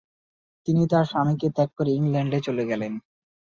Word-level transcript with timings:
তিনি 0.67 0.81
তার 0.91 1.05
স্বামীকে 1.05 1.47
ত্যাগ 1.55 1.69
করে 1.77 1.91
ইংল্যান্ডে 1.93 2.39
চলে 2.47 2.63
গেলেন। 2.65 2.93